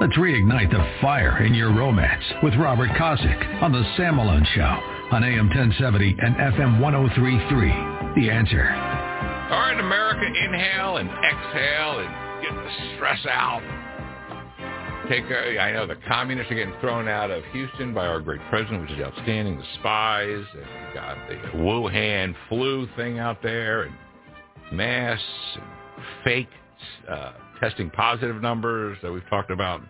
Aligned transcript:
Let's 0.00 0.16
reignite 0.16 0.70
the 0.70 0.82
fire 1.02 1.44
in 1.44 1.52
your 1.52 1.74
romance 1.74 2.24
with 2.42 2.54
Robert 2.54 2.88
Kosick 2.98 3.62
on 3.62 3.70
The 3.70 3.84
Sam 3.98 4.16
Malone 4.16 4.46
Show 4.54 4.62
on 5.12 5.22
AM 5.22 5.48
1070 5.48 6.16
and 6.22 6.36
FM 6.36 6.80
1033. 6.80 8.22
The 8.22 8.30
answer. 8.30 8.64
All 9.52 9.60
right, 9.60 9.78
America, 9.78 10.24
inhale 10.24 10.96
and 10.96 11.10
exhale 11.10 11.98
and 12.00 12.42
get 12.42 12.54
the 12.54 12.96
stress 12.96 13.26
out. 13.26 13.60
Take 15.10 15.24
a, 15.24 15.58
I 15.58 15.72
know 15.72 15.86
the 15.86 15.98
communists 16.08 16.50
are 16.50 16.54
getting 16.54 16.80
thrown 16.80 17.06
out 17.06 17.30
of 17.30 17.44
Houston 17.52 17.92
by 17.92 18.06
our 18.06 18.20
great 18.20 18.40
president, 18.48 18.80
which 18.80 18.92
is 18.92 19.00
outstanding. 19.00 19.58
The 19.58 19.64
spies, 19.80 20.44
and 20.54 20.88
we 20.88 20.94
got 20.94 21.28
the 21.28 21.58
Wuhan 21.58 22.34
flu 22.48 22.88
thing 22.96 23.18
out 23.18 23.42
there, 23.42 23.82
and 23.82 23.94
masks, 24.72 25.24
and 25.56 26.04
fake 26.24 26.48
uh, 27.06 27.32
testing 27.60 27.90
positive 27.90 28.40
numbers 28.40 28.98
that 29.02 29.12
we've 29.12 29.28
talked 29.28 29.50
about. 29.50 29.82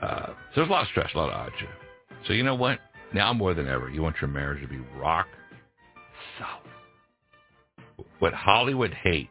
Uh, 0.00 0.26
so 0.26 0.34
there's 0.56 0.68
a 0.68 0.72
lot 0.72 0.82
of 0.82 0.88
stress, 0.88 1.10
a 1.14 1.18
lot 1.18 1.30
of 1.30 1.34
odds. 1.34 1.54
So 2.26 2.32
you 2.32 2.42
know 2.42 2.54
what? 2.54 2.78
Now 3.14 3.32
more 3.32 3.54
than 3.54 3.68
ever, 3.68 3.90
you 3.90 4.02
want 4.02 4.16
your 4.20 4.28
marriage 4.28 4.62
to 4.62 4.68
be 4.68 4.80
rock 4.96 5.26
solid. 6.38 8.06
What 8.18 8.32
Hollywood 8.32 8.94
hates, 8.94 9.30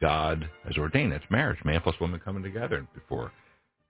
God 0.00 0.48
has 0.64 0.76
ordained. 0.76 1.12
That's 1.12 1.24
marriage, 1.30 1.58
man 1.64 1.80
plus 1.80 1.98
woman 2.00 2.20
coming 2.20 2.42
together 2.42 2.86
before 2.94 3.32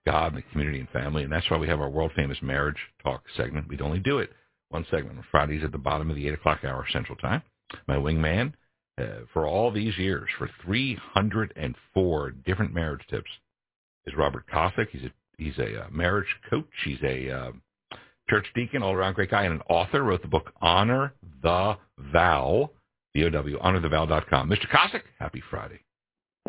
God 0.05 0.33
and 0.33 0.37
the 0.37 0.47
community 0.51 0.79
and 0.79 0.89
family. 0.89 1.23
And 1.23 1.31
that's 1.31 1.49
why 1.49 1.57
we 1.57 1.67
have 1.67 1.81
our 1.81 1.89
world 1.89 2.11
famous 2.15 2.37
marriage 2.41 2.77
talk 3.03 3.23
segment. 3.35 3.67
We'd 3.67 3.81
only 3.81 3.99
do 3.99 4.19
it 4.19 4.29
one 4.69 4.85
segment 4.89 5.17
on 5.17 5.25
Fridays 5.31 5.63
at 5.63 5.71
the 5.71 5.77
bottom 5.77 6.09
of 6.09 6.15
the 6.15 6.27
8 6.27 6.35
o'clock 6.35 6.59
hour 6.63 6.85
Central 6.91 7.17
Time. 7.17 7.41
My 7.87 7.95
wingman, 7.95 8.53
uh, 8.97 9.25
for 9.33 9.45
all 9.45 9.71
these 9.71 9.97
years, 9.97 10.29
for 10.37 10.49
304 10.63 12.31
different 12.45 12.73
marriage 12.73 13.05
tips, 13.09 13.29
is 14.05 14.15
Robert 14.15 14.45
Kosick. 14.51 14.89
He's 14.91 15.03
a 15.03 15.11
he's 15.37 15.57
a 15.57 15.83
uh, 15.83 15.89
marriage 15.91 16.27
coach. 16.49 16.65
He's 16.83 17.01
a 17.03 17.29
uh, 17.29 17.51
church 18.29 18.45
deacon, 18.55 18.83
all 18.83 18.93
around 18.93 19.13
great 19.15 19.31
guy, 19.31 19.43
and 19.43 19.55
an 19.55 19.61
author. 19.69 20.03
Wrote 20.03 20.21
the 20.21 20.27
book 20.27 20.51
Honor 20.61 21.13
the 21.41 21.77
Vow, 21.97 22.71
V-O-W, 23.15 23.59
honorthevow.com. 23.59 24.49
Mr. 24.49 24.67
Kosick, 24.69 25.03
happy 25.19 25.41
Friday. 25.49 25.79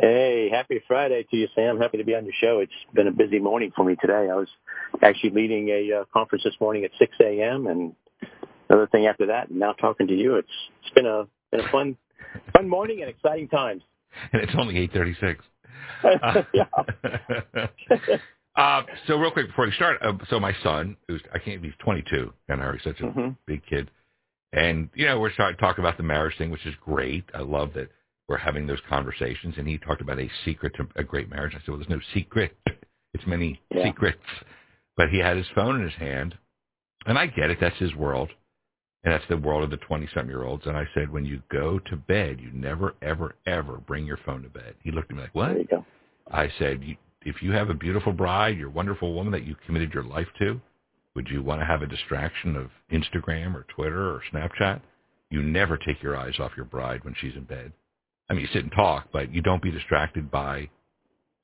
Hey, 0.01 0.51
happy 0.51 0.83
Friday 0.87 1.27
to 1.31 1.37
you, 1.37 1.49
Sam. 1.55 1.81
Happy 1.81 1.97
to 1.97 2.05
be 2.05 2.15
on 2.15 2.25
your 2.25 2.35
show. 2.39 2.59
It's 2.61 2.73
been 2.93 3.09
a 3.09 3.13
busy 3.13 3.39
morning 3.39 3.73
for 3.75 3.85
me 3.85 3.97
today. 3.99 4.29
I 4.31 4.35
was 4.35 4.49
actually 5.03 5.31
leading 5.31 5.69
a 5.71 6.01
uh, 6.01 6.05
conference 6.13 6.45
this 6.45 6.55
morning 6.61 6.85
at 6.85 6.91
6 6.99 7.13
a.m. 7.21 7.67
and 7.67 7.95
another 8.69 8.87
thing 8.89 9.07
after 9.07 9.27
that, 9.27 9.49
and 9.49 9.59
now 9.59 9.73
talking 9.73 10.07
to 10.09 10.15
you. 10.15 10.37
It's 10.37 10.49
it's 10.83 10.95
been 10.95 11.07
a 11.07 11.27
been 11.51 11.61
a 11.61 11.71
fun 11.71 11.97
fun 12.53 12.69
morning 12.69 13.01
and 13.01 13.11
exciting 13.11 13.49
times. 13.49 13.83
And 14.33 14.43
it's 14.43 14.53
only 14.57 14.75
8:36. 14.89 15.37
Uh, 16.03 16.43
uh, 18.57 18.83
so 19.07 19.17
real 19.17 19.31
quick 19.31 19.47
before 19.47 19.67
we 19.67 19.73
start, 19.73 19.99
uh, 20.03 20.13
so 20.29 20.39
my 20.39 20.53
son, 20.63 20.97
who's 21.07 21.23
I 21.33 21.39
can't, 21.39 21.65
he's 21.65 21.73
22, 21.79 22.33
and 22.49 22.61
he's 22.61 22.83
such 22.83 23.01
a 23.01 23.05
mm-hmm. 23.05 23.29
big 23.47 23.65
kid, 23.67 23.91
and 24.53 24.91
you 24.95 25.07
know 25.07 25.19
we're 25.21 25.33
starting 25.33 25.57
to 25.57 25.61
talk 25.61 25.79
about 25.79 25.97
the 25.97 26.03
marriage 26.03 26.37
thing, 26.39 26.51
which 26.51 26.67
is 26.67 26.75
great. 26.85 27.25
I 27.35 27.41
love 27.41 27.73
that 27.75 27.89
we're 28.29 28.37
having 28.37 28.67
those 28.67 28.81
conversations, 28.89 29.55
and 29.57 29.69
he 29.69 29.79
talked 29.79 30.01
about 30.01 30.19
a 30.19 30.29
secret 30.45 30.75
to 30.77 30.89
a 30.97 31.05
great 31.05 31.31
marriage. 31.31 31.53
I 31.55 31.59
said, 31.61 31.69
well, 31.69 31.79
there's 31.79 31.89
no 31.89 32.01
secret. 32.13 32.57
It's 33.15 33.27
many 33.27 33.61
yeah. 33.75 33.85
secrets. 33.85 34.19
But 34.97 35.11
he 35.11 35.19
had 35.19 35.37
his 35.37 35.47
phone 35.55 35.77
in 35.77 35.83
his 35.83 35.95
hand, 35.95 36.35
and 37.07 37.19
I 37.19 37.27
get 37.27 37.51
it. 37.51 37.59
That's 37.61 37.77
his 37.79 37.95
world. 37.95 38.31
And 39.07 39.15
that's 39.15 39.25
the 39.29 39.37
world 39.37 39.63
of 39.63 39.71
the 39.71 39.79
20-something 39.87 40.29
year 40.29 40.43
olds. 40.43 40.67
And 40.67 40.77
I 40.77 40.85
said, 40.93 41.13
when 41.13 41.25
you 41.25 41.41
go 41.49 41.79
to 41.79 41.97
bed, 41.97 42.41
you 42.41 42.51
never, 42.53 42.97
ever, 43.03 43.37
ever 43.47 43.79
bring 43.87 44.05
your 44.05 44.19
phone 44.27 44.43
to 44.43 44.49
bed. 44.49 44.75
He 44.83 44.91
looked 44.91 45.13
at 45.13 45.17
me 45.17 45.23
like, 45.23 45.35
what? 45.35 45.53
I 46.33 46.51
said, 46.59 46.83
you, 46.83 46.97
if 47.23 47.41
you 47.41 47.53
have 47.53 47.71
a 47.71 47.75
beautiful 47.75 48.13
bride, 48.13 48.59
your 48.59 48.69
wonderful 48.69 49.15
woman 49.15 49.33
that 49.33 49.47
you 49.47 49.55
committed 49.65 49.95
your 49.95 50.03
life 50.03 50.27
to, 50.41 50.61
would 51.15 51.29
you 51.29 51.41
want 51.41 51.61
to 51.61 51.65
have 51.67 51.83
a 51.83 51.87
distraction 51.87 52.57
of 52.57 52.69
Instagram 52.93 53.55
or 53.55 53.65
Twitter 53.75 54.11
or 54.11 54.23
Snapchat? 54.33 54.81
You 55.31 55.41
never 55.41 55.77
take 55.77 56.03
your 56.03 56.17
eyes 56.17 56.35
off 56.41 56.53
your 56.57 56.67
bride 56.67 57.05
when 57.05 57.15
she's 57.21 57.37
in 57.37 57.45
bed. 57.45 57.73
I 58.29 58.33
mean, 58.33 58.43
you 58.43 58.49
sit 58.53 58.65
and 58.65 58.73
talk, 58.73 59.07
but 59.13 59.33
you 59.33 59.41
don't 59.41 59.63
be 59.63 59.71
distracted 59.71 60.33
by, 60.33 60.69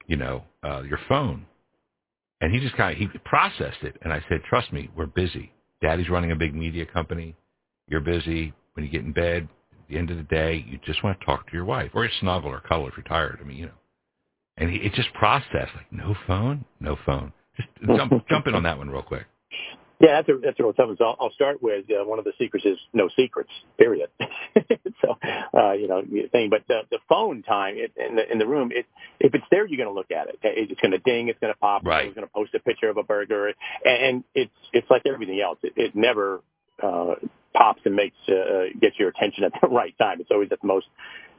you 0.08 0.16
know, 0.16 0.42
uh, 0.64 0.82
your 0.82 0.98
phone. 1.08 1.46
And 2.40 2.52
he 2.52 2.58
just 2.58 2.76
kind 2.76 2.92
of, 2.92 2.98
he 2.98 3.06
processed 3.24 3.82
it. 3.82 3.98
And 4.02 4.12
I 4.12 4.20
said, 4.28 4.40
trust 4.50 4.72
me, 4.72 4.90
we're 4.96 5.06
busy. 5.06 5.52
Daddy's 5.80 6.10
running 6.10 6.32
a 6.32 6.36
big 6.36 6.56
media 6.56 6.84
company. 6.86 7.36
You're 7.92 8.00
busy. 8.00 8.54
When 8.72 8.86
you 8.86 8.90
get 8.90 9.02
in 9.02 9.12
bed, 9.12 9.46
at 9.70 9.88
the 9.90 9.98
end 9.98 10.10
of 10.10 10.16
the 10.16 10.22
day, 10.22 10.64
you 10.66 10.80
just 10.86 11.04
want 11.04 11.20
to 11.20 11.26
talk 11.26 11.46
to 11.46 11.52
your 11.52 11.66
wife 11.66 11.90
or 11.92 12.08
snuggle 12.20 12.50
or 12.50 12.60
cuddle 12.60 12.88
if 12.88 12.94
you're 12.96 13.04
tired. 13.04 13.38
I 13.38 13.44
mean, 13.44 13.58
you 13.58 13.66
know. 13.66 13.72
And 14.56 14.70
he, 14.70 14.78
it 14.78 14.94
just 14.94 15.12
processed 15.12 15.74
like, 15.76 15.92
no 15.92 16.16
phone, 16.26 16.64
no 16.80 16.96
phone. 17.04 17.34
Just 17.54 17.68
jump, 17.98 18.12
jump 18.30 18.46
in 18.46 18.54
on 18.54 18.62
that 18.62 18.78
one 18.78 18.88
real 18.88 19.02
quick. 19.02 19.26
Yeah, 20.00 20.14
that's 20.14 20.28
a 20.30 20.38
that's 20.42 20.58
a 20.58 20.62
real 20.62 20.72
tough 20.72 20.88
one. 20.88 20.96
So 20.96 21.04
I'll, 21.04 21.16
I'll 21.20 21.32
start 21.32 21.62
with 21.62 21.84
uh, 21.90 22.04
one 22.04 22.18
of 22.18 22.24
the 22.24 22.32
secrets 22.38 22.64
is 22.64 22.78
no 22.94 23.10
secrets. 23.14 23.50
Period. 23.78 24.08
so 25.02 25.16
uh, 25.54 25.72
you 25.72 25.86
know, 25.86 26.02
thing. 26.32 26.48
But 26.48 26.62
the 26.68 26.80
the 26.90 26.98
phone 27.10 27.42
time 27.42 27.74
it, 27.76 27.92
in 27.96 28.16
the 28.16 28.32
in 28.32 28.38
the 28.38 28.46
room, 28.46 28.72
it 28.72 28.86
if 29.20 29.34
it's 29.34 29.44
there, 29.50 29.66
you're 29.66 29.76
going 29.76 29.88
to 29.88 29.94
look 29.94 30.10
at 30.10 30.28
it. 30.28 30.38
It's 30.42 30.80
going 30.80 30.92
to 30.92 30.98
ding. 30.98 31.28
It's 31.28 31.38
going 31.40 31.52
to 31.52 31.58
pop. 31.58 31.84
Right. 31.84 32.06
It's 32.06 32.14
going 32.14 32.26
to 32.26 32.32
post 32.32 32.54
a 32.54 32.58
picture 32.58 32.88
of 32.88 32.96
a 32.96 33.02
burger, 33.02 33.48
and, 33.48 33.56
and 33.84 34.24
it's 34.34 34.50
it's 34.72 34.90
like 34.90 35.02
everything 35.04 35.40
else. 35.40 35.58
It, 35.62 35.74
it 35.76 35.94
never 35.94 36.40
uh, 36.82 37.14
pops 37.54 37.82
and 37.84 37.94
makes 37.94 38.16
uh, 38.28 38.66
gets 38.80 38.98
your 38.98 39.08
attention 39.08 39.44
at 39.44 39.52
the 39.60 39.68
right 39.68 39.96
time. 39.98 40.20
It's 40.20 40.30
always 40.30 40.50
at 40.52 40.60
the 40.60 40.66
most 40.66 40.86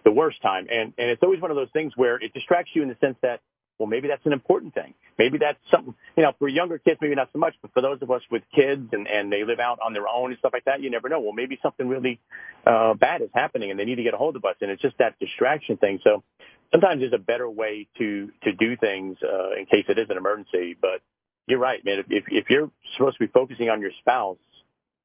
the 0.04 0.12
worst 0.12 0.42
time, 0.42 0.68
and 0.72 0.94
and 0.98 1.10
it's 1.10 1.24
always 1.24 1.42
one 1.42 1.52
of 1.52 1.58
those 1.58 1.72
things 1.74 1.94
where 1.96 2.16
it 2.16 2.34
distracts 2.34 2.72
you 2.74 2.82
in 2.82 2.90
the 2.90 2.98
sense 3.02 3.18
that 3.22 3.42
well, 3.80 3.88
maybe 3.88 4.08
that's 4.08 4.26
an 4.26 4.34
important 4.34 4.74
thing. 4.74 4.94
Maybe 5.18 5.38
that's 5.38 5.58
something, 5.72 5.94
you 6.16 6.24
know, 6.24 6.34
for 6.38 6.48
younger 6.48 6.78
kids, 6.78 7.00
maybe 7.02 7.16
not 7.16 7.30
so 7.34 7.40
much, 7.40 7.56
but 7.62 7.74
for 7.74 7.82
those 7.82 8.02
of 8.02 8.12
us 8.12 8.22
with 8.32 8.44
kids 8.56 8.90
and, 8.92 9.08
and 9.08 9.32
they 9.32 9.44
live 9.44 9.60
out 9.60 9.80
on 9.84 9.94
their 9.94 10.08
own 10.08 10.32
and 10.32 10.40
stuff 10.40 10.54
like 10.54 10.66
that, 10.66 10.82
you 10.82 10.90
never 10.90 11.10
know. 11.10 11.20
Well, 11.20 11.34
maybe 11.34 11.60
something 11.62 11.88
really 11.88 12.20
uh, 12.66 12.94
bad 12.94 13.22
is 13.22 13.30
happening 13.34 13.72
and 13.72 13.80
they 13.80 13.86
need 13.86 13.96
to 13.96 14.04
get 14.04 14.14
a 14.14 14.18
hold 14.18 14.36
of 14.36 14.46
us. 14.46 14.56
And 14.62 14.70
it's 14.70 14.82
just 14.82 14.98
that 15.00 15.18
distraction 15.20 15.78
thing. 15.78 16.00
So 16.04 16.24
sometimes 16.72 17.02
there's 17.02 17.14
a 17.14 17.18
better 17.18 17.50
way 17.50 17.88
to, 17.98 18.32
to 18.44 18.54
do 18.54 18.78
things 18.78 19.18
uh, 19.24 19.56
in 19.60 19.66
case 19.66 19.86
it 19.90 19.98
is 19.98 20.08
an 20.10 20.18
emergency. 20.18 20.78
But 20.80 21.02
you're 21.48 21.60
right, 21.60 21.84
man. 21.84 22.04
If, 22.10 22.24
if 22.28 22.50
you're 22.50 22.70
supposed 22.96 23.18
to 23.18 23.26
be 23.26 23.32
focusing 23.32 23.70
on 23.70 23.82
your 23.82 23.92
spouse 24.00 24.38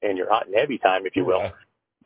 and 0.03 0.17
your 0.17 0.29
hot 0.31 0.47
and 0.47 0.55
heavy 0.55 0.79
time, 0.79 1.07
if 1.07 1.17
you 1.17 1.25
will, 1.25 1.41
yeah 1.41 1.51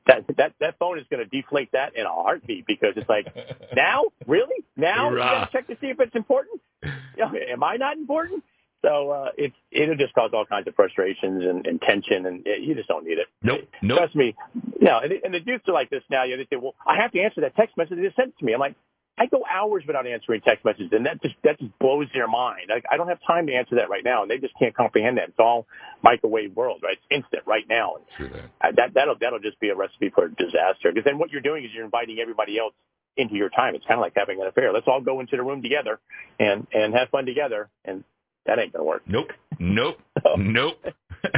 that 0.06 0.24
that 0.36 0.52
that 0.60 0.78
phone 0.78 0.98
is 0.98 1.06
going 1.10 1.22
to 1.22 1.28
deflate 1.28 1.70
that 1.72 1.94
in 1.96 2.06
a 2.06 2.08
heartbeat 2.08 2.66
because 2.66 2.94
it's 2.96 3.08
like 3.08 3.26
now 3.76 4.04
really 4.26 4.64
now 4.76 5.10
you 5.10 5.16
got 5.16 5.46
to 5.46 5.52
check 5.52 5.66
to 5.68 5.76
see 5.80 5.88
if 5.88 6.00
it's 6.00 6.14
important. 6.14 6.60
You 6.82 6.90
know, 7.18 7.32
am 7.50 7.62
I 7.62 7.76
not 7.76 7.96
important? 7.96 8.42
So 8.84 9.10
uh, 9.10 9.28
it's 9.38 9.54
it'll 9.70 9.96
just 9.96 10.12
cause 10.12 10.30
all 10.32 10.44
kinds 10.44 10.66
of 10.66 10.74
frustrations 10.74 11.44
and, 11.44 11.66
and 11.66 11.80
tension, 11.80 12.26
and 12.26 12.44
you 12.44 12.74
just 12.74 12.88
don't 12.88 13.04
need 13.04 13.18
it. 13.18 13.28
Nope. 13.40 13.60
Nope. 13.80 13.98
Trust 13.98 14.16
me. 14.16 14.34
No, 14.80 14.98
and, 14.98 15.12
and 15.12 15.32
the 15.32 15.38
dudes 15.38 15.62
are 15.68 15.72
like 15.72 15.88
this 15.88 16.02
now. 16.10 16.24
You 16.24 16.36
know, 16.36 16.42
they 16.42 16.56
say, 16.56 16.60
"Well, 16.60 16.74
I 16.84 16.96
have 17.00 17.12
to 17.12 17.20
answer 17.20 17.42
that 17.42 17.54
text 17.54 17.76
message 17.76 17.96
they 17.96 18.02
just 18.02 18.16
sent 18.16 18.36
to 18.38 18.44
me." 18.44 18.54
I'm 18.54 18.60
like, 18.60 18.74
I 19.22 19.26
go 19.26 19.44
hours 19.48 19.84
without 19.86 20.04
answering 20.04 20.40
text 20.40 20.64
messages, 20.64 20.88
and 20.90 21.06
that 21.06 21.22
just 21.22 21.36
that 21.44 21.56
just 21.60 21.78
blows 21.78 22.08
their 22.12 22.26
mind. 22.26 22.70
I, 22.70 22.82
I 22.92 22.96
don't 22.96 23.06
have 23.06 23.20
time 23.24 23.46
to 23.46 23.54
answer 23.54 23.76
that 23.76 23.88
right 23.88 24.02
now, 24.04 24.22
and 24.22 24.30
they 24.30 24.38
just 24.38 24.52
can't 24.58 24.74
comprehend 24.74 25.18
that. 25.18 25.28
It's 25.28 25.38
all 25.38 25.64
microwave 26.02 26.56
world, 26.56 26.80
right? 26.82 26.98
It's 26.98 27.06
instant 27.08 27.44
right 27.46 27.62
now. 27.68 27.98
True 28.16 28.30
that. 28.30 28.44
Uh, 28.60 28.72
that 28.74 28.94
that'll 28.94 29.14
that'll 29.20 29.38
just 29.38 29.60
be 29.60 29.68
a 29.68 29.76
recipe 29.76 30.10
for 30.12 30.26
disaster. 30.26 30.90
Because 30.90 31.04
then 31.04 31.18
what 31.18 31.30
you're 31.30 31.40
doing 31.40 31.64
is 31.64 31.70
you're 31.72 31.84
inviting 31.84 32.18
everybody 32.18 32.58
else 32.58 32.74
into 33.16 33.36
your 33.36 33.48
time. 33.48 33.76
It's 33.76 33.86
kind 33.86 34.00
of 34.00 34.02
like 34.02 34.14
having 34.16 34.40
an 34.40 34.48
affair. 34.48 34.72
Let's 34.72 34.88
all 34.88 35.00
go 35.00 35.20
into 35.20 35.36
the 35.36 35.44
room 35.44 35.62
together 35.62 36.00
and 36.40 36.66
and 36.72 36.92
have 36.92 37.08
fun 37.10 37.24
together, 37.24 37.70
and 37.84 38.02
that 38.46 38.58
ain't 38.58 38.72
gonna 38.72 38.84
work. 38.84 39.02
Nope. 39.06 39.28
Nope. 39.60 40.00
nope. 40.36 40.84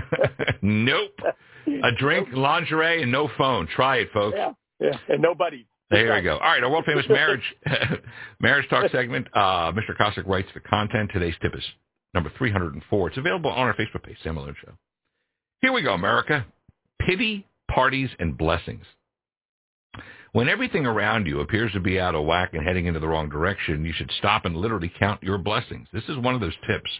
nope. 0.63 1.21
A 1.83 1.93
drink, 1.93 2.29
lingerie, 2.33 3.03
and 3.03 3.13
no 3.13 3.29
phone. 3.37 3.67
Try 3.67 3.99
it, 3.99 4.09
folks. 4.15 4.37
Yeah. 4.39 4.53
Yeah. 4.81 4.97
And 5.07 5.21
nobody. 5.21 5.67
There 5.95 6.15
we 6.15 6.23
go. 6.23 6.35
All 6.35 6.41
right, 6.41 6.63
our 6.63 6.71
world 6.71 6.85
famous 6.85 7.07
marriage 7.09 7.55
marriage 8.41 8.69
talk 8.69 8.91
segment. 8.91 9.29
Uh, 9.33 9.73
Mr. 9.73 9.97
Kosick 9.99 10.27
writes 10.27 10.49
the 10.55 10.61
content. 10.61 11.11
Today's 11.13 11.35
tip 11.41 11.55
is 11.55 11.65
number 12.15 12.31
304. 12.37 13.09
It's 13.09 13.19
available 13.19 13.51
on 13.51 13.67
our 13.67 13.75
Facebook 13.75 14.03
page, 14.03 14.17
Sam 14.23 14.35
Malone 14.35 14.57
Show. 14.65 14.73
Here 15.61 15.73
we 15.73 15.83
go, 15.83 15.95
America. 15.95 16.45
Pity, 17.01 17.47
parties, 17.71 18.11
and 18.19 18.37
blessings. 18.37 18.85
When 20.33 20.49
everything 20.49 20.85
around 20.85 21.27
you 21.27 21.41
appears 21.41 21.71
to 21.73 21.81
be 21.81 22.01
out 22.01 22.17
of 22.17 22.25
whack 22.25 22.55
and 22.55 22.67
heading 22.67 22.87
into 22.87 22.99
the 22.99 23.07
wrong 23.07 23.29
direction, 23.29 23.85
you 23.85 23.93
should 23.93 24.11
stop 24.19 24.45
and 24.45 24.57
literally 24.57 24.93
count 24.99 25.23
your 25.23 25.39
blessings. 25.39 25.87
This 25.93 26.05
is 26.09 26.19
one 26.19 26.35
of 26.35 26.41
those 26.41 26.57
tips 26.67 26.91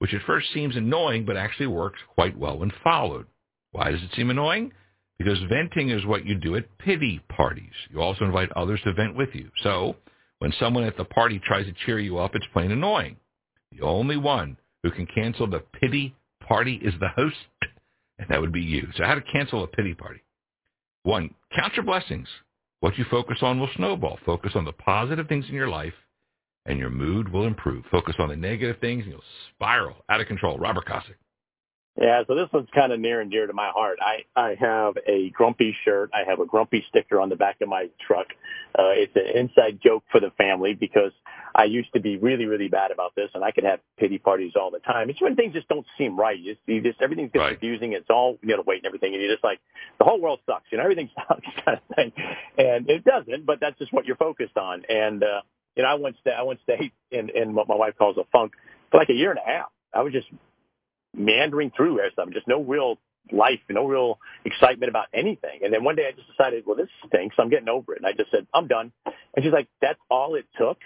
which 0.00 0.14
at 0.14 0.22
first 0.22 0.48
seems 0.52 0.76
annoying 0.76 1.24
but 1.24 1.36
actually 1.36 1.66
works 1.68 2.00
quite 2.14 2.36
well 2.36 2.58
when 2.58 2.72
followed. 2.82 3.26
Why 3.70 3.90
does 3.92 4.02
it 4.02 4.10
seem 4.16 4.30
annoying? 4.30 4.72
Because 5.20 5.38
venting 5.50 5.90
is 5.90 6.06
what 6.06 6.24
you 6.24 6.34
do 6.34 6.56
at 6.56 6.78
pity 6.78 7.20
parties. 7.28 7.74
You 7.90 8.00
also 8.00 8.24
invite 8.24 8.50
others 8.52 8.80
to 8.84 8.94
vent 8.94 9.14
with 9.14 9.28
you. 9.34 9.50
So 9.62 9.96
when 10.38 10.50
someone 10.58 10.84
at 10.84 10.96
the 10.96 11.04
party 11.04 11.38
tries 11.44 11.66
to 11.66 11.74
cheer 11.84 11.98
you 11.98 12.16
up, 12.16 12.34
it's 12.34 12.46
plain 12.54 12.70
annoying. 12.70 13.16
The 13.78 13.84
only 13.84 14.16
one 14.16 14.56
who 14.82 14.90
can 14.90 15.06
cancel 15.06 15.46
the 15.46 15.62
pity 15.78 16.16
party 16.48 16.80
is 16.82 16.94
the 17.00 17.08
host, 17.08 17.36
and 18.18 18.28
that 18.30 18.40
would 18.40 18.50
be 18.50 18.62
you. 18.62 18.88
So 18.96 19.04
how 19.04 19.14
to 19.14 19.20
cancel 19.20 19.62
a 19.62 19.66
pity 19.66 19.92
party? 19.92 20.22
One, 21.02 21.34
count 21.54 21.76
your 21.76 21.84
blessings. 21.84 22.28
What 22.80 22.96
you 22.96 23.04
focus 23.10 23.40
on 23.42 23.60
will 23.60 23.68
snowball. 23.76 24.18
Focus 24.24 24.52
on 24.54 24.64
the 24.64 24.72
positive 24.72 25.28
things 25.28 25.44
in 25.50 25.54
your 25.54 25.68
life 25.68 25.92
and 26.64 26.78
your 26.78 26.88
mood 26.88 27.30
will 27.30 27.46
improve. 27.46 27.84
Focus 27.90 28.14
on 28.18 28.30
the 28.30 28.36
negative 28.36 28.80
things 28.80 29.02
and 29.02 29.12
you'll 29.12 29.22
spiral 29.54 29.96
out 30.08 30.22
of 30.22 30.28
control. 30.28 30.56
Robert 30.56 30.86
Kosick. 30.86 31.16
Yeah, 32.00 32.22
so 32.26 32.34
this 32.34 32.48
one's 32.50 32.68
kind 32.74 32.92
of 32.92 32.98
near 32.98 33.20
and 33.20 33.30
dear 33.30 33.46
to 33.46 33.52
my 33.52 33.68
heart. 33.74 33.98
I 34.00 34.24
I 34.34 34.56
have 34.58 34.94
a 35.06 35.28
grumpy 35.30 35.76
shirt. 35.84 36.10
I 36.14 36.22
have 36.26 36.40
a 36.40 36.46
grumpy 36.46 36.82
sticker 36.88 37.20
on 37.20 37.28
the 37.28 37.36
back 37.36 37.60
of 37.60 37.68
my 37.68 37.90
truck. 38.06 38.28
Uh, 38.78 38.96
it's 38.96 39.14
an 39.16 39.36
inside 39.36 39.80
joke 39.84 40.02
for 40.10 40.18
the 40.18 40.30
family 40.38 40.72
because 40.72 41.12
I 41.54 41.64
used 41.64 41.92
to 41.92 42.00
be 42.00 42.16
really 42.16 42.46
really 42.46 42.68
bad 42.68 42.90
about 42.90 43.14
this, 43.16 43.28
and 43.34 43.44
I 43.44 43.50
could 43.50 43.64
have 43.64 43.80
pity 43.98 44.16
parties 44.16 44.52
all 44.58 44.70
the 44.70 44.78
time. 44.78 45.10
It's 45.10 45.20
when 45.20 45.36
things 45.36 45.52
just 45.52 45.68
don't 45.68 45.84
seem 45.98 46.18
right. 46.18 46.38
You 46.38 46.54
just, 46.54 46.66
you 46.66 46.80
just 46.80 47.02
everything 47.02 47.26
gets 47.26 47.36
right. 47.36 47.50
confusing. 47.50 47.92
It's 47.92 48.08
all 48.08 48.38
you 48.42 48.56
know, 48.56 48.62
weight 48.66 48.78
and 48.78 48.86
everything, 48.86 49.12
and 49.12 49.22
you're 49.22 49.34
just 49.34 49.44
like 49.44 49.60
the 49.98 50.06
whole 50.06 50.18
world 50.18 50.40
sucks. 50.46 50.64
You 50.72 50.78
know, 50.78 50.84
everything 50.84 51.10
sucks 51.28 51.46
kind 51.66 51.80
of 51.80 51.96
thing, 51.96 52.12
and 52.56 52.88
it 52.88 53.04
doesn't. 53.04 53.44
But 53.44 53.58
that's 53.60 53.78
just 53.78 53.92
what 53.92 54.06
you're 54.06 54.16
focused 54.16 54.56
on. 54.56 54.84
And 54.88 55.22
uh, 55.22 55.42
you 55.76 55.82
know, 55.82 55.90
I 55.90 55.94
once 55.94 56.16
stay, 56.22 56.32
I 56.32 56.44
once 56.44 56.60
stayed 56.62 56.92
in 57.10 57.28
in 57.28 57.54
what 57.54 57.68
my 57.68 57.74
wife 57.74 57.98
calls 57.98 58.16
a 58.16 58.24
funk 58.32 58.52
for 58.90 58.96
like 58.96 59.10
a 59.10 59.14
year 59.14 59.28
and 59.28 59.38
a 59.38 59.46
half. 59.46 59.66
I 59.92 60.00
was 60.00 60.14
just 60.14 60.28
meandering 61.14 61.70
through 61.76 62.00
or 62.00 62.10
something, 62.16 62.34
just 62.34 62.48
no 62.48 62.62
real 62.62 62.98
life, 63.32 63.60
no 63.68 63.86
real 63.86 64.18
excitement 64.44 64.88
about 64.90 65.06
anything. 65.14 65.60
And 65.62 65.72
then 65.72 65.84
one 65.84 65.96
day 65.96 66.06
I 66.08 66.12
just 66.12 66.28
decided, 66.28 66.64
well, 66.66 66.76
this 66.76 66.88
stinks. 67.06 67.36
I'm 67.38 67.50
getting 67.50 67.68
over 67.68 67.94
it. 67.94 67.98
And 67.98 68.06
I 68.06 68.12
just 68.12 68.30
said, 68.30 68.46
I'm 68.52 68.66
done. 68.66 68.92
And 69.06 69.44
she's 69.44 69.52
like, 69.52 69.68
that's 69.80 69.98
all 70.10 70.34
it 70.34 70.46
took? 70.58 70.78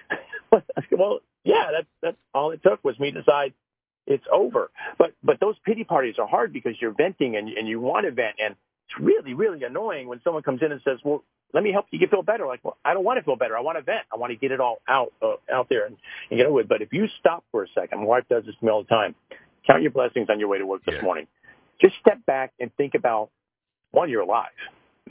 Well, 0.93 1.19
yeah, 1.43 1.71
that's, 1.73 1.88
that's 2.00 2.17
all 2.32 2.53
it 2.53 2.62
took 2.62 2.85
was 2.85 2.97
me 3.00 3.11
decide 3.11 3.53
it's 4.06 4.25
over. 4.32 4.71
But, 4.99 5.12
but 5.25 5.41
those 5.41 5.56
pity 5.65 5.82
parties 5.82 6.15
are 6.21 6.29
hard 6.29 6.53
because 6.53 6.75
you're 6.81 6.94
venting 6.94 7.37
and, 7.37 7.49
and 7.49 7.67
you 7.67 7.81
want 7.81 8.06
to 8.06 8.12
vent. 8.12 8.37
And 8.38 8.55
it's 8.87 9.00
really, 9.00 9.35
really 9.35 9.65
annoying 9.65 10.06
when 10.06 10.20
someone 10.23 10.44
comes 10.44 10.62
in 10.62 10.70
and 10.70 10.81
says, 10.85 10.99
well, 11.05 11.25
let 11.53 11.65
me 11.65 11.73
help 11.73 11.87
you 11.91 11.99
get 11.99 12.11
feel 12.11 12.23
better. 12.23 12.47
Like, 12.47 12.61
well, 12.62 12.77
I 12.85 12.94
don't 12.94 13.05
want 13.05 13.19
to 13.19 13.25
feel 13.25 13.37
better. 13.37 13.56
I 13.56 13.61
want 13.61 13.79
to 13.79 13.82
vent. 13.82 14.05
I 14.12 14.17
want 14.17 14.31
to 14.31 14.37
get 14.37 14.53
it 14.53 14.61
all 14.61 14.79
out, 14.88 15.12
uh, 15.20 15.35
out 15.53 15.69
there 15.69 15.87
and, 15.87 15.97
and 16.31 16.38
get 16.38 16.47
over 16.47 16.61
it. 16.61 16.69
But 16.69 16.82
if 16.82 16.93
you 16.93 17.06
stop 17.19 17.44
for 17.50 17.65
a 17.65 17.69
second, 17.75 17.99
my 17.99 18.05
wife 18.05 18.25
does 18.29 18.44
this 18.44 18.55
to 18.61 18.65
me 18.65 18.70
all 18.70 18.82
the 18.82 18.88
time 18.88 19.17
Count 19.66 19.82
your 19.82 19.90
blessings 19.90 20.28
on 20.31 20.38
your 20.38 20.49
way 20.49 20.58
to 20.58 20.66
work 20.66 20.84
this 20.84 20.96
yeah. 20.96 21.02
morning. 21.02 21.26
Just 21.81 21.94
step 22.00 22.25
back 22.26 22.52
and 22.61 22.75
think 22.76 22.94
about 22.94 23.31
one, 23.90 24.11
you're 24.11 24.22
alive. 24.22 24.50